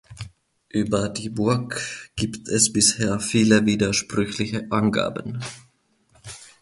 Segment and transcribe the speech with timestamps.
[0.69, 1.79] Über die Burg
[2.15, 5.37] gibt es bisher viele widersprüchliche Angaben.